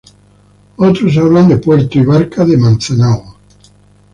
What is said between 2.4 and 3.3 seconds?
de Manzanal.